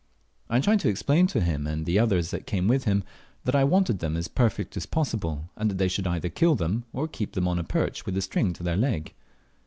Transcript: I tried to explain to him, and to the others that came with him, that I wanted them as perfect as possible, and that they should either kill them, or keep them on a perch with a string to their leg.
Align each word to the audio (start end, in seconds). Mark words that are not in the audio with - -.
I 0.49 0.59
tried 0.61 0.79
to 0.79 0.89
explain 0.89 1.27
to 1.27 1.41
him, 1.41 1.67
and 1.67 1.81
to 1.85 1.85
the 1.85 1.99
others 1.99 2.31
that 2.31 2.47
came 2.47 2.67
with 2.67 2.85
him, 2.85 3.03
that 3.43 3.53
I 3.53 3.63
wanted 3.63 3.99
them 3.99 4.17
as 4.17 4.27
perfect 4.27 4.75
as 4.75 4.87
possible, 4.87 5.51
and 5.55 5.69
that 5.69 5.77
they 5.77 5.87
should 5.87 6.07
either 6.07 6.27
kill 6.29 6.55
them, 6.55 6.85
or 6.91 7.07
keep 7.07 7.33
them 7.33 7.47
on 7.47 7.59
a 7.59 7.63
perch 7.63 8.03
with 8.03 8.17
a 8.17 8.21
string 8.23 8.51
to 8.53 8.63
their 8.63 8.77
leg. 8.77 9.13